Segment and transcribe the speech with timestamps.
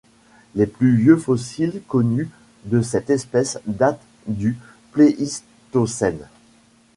[0.55, 2.27] Les plus vieux fossiles connus
[2.65, 4.57] de cette espèce datent du
[4.93, 6.25] Pléistocène.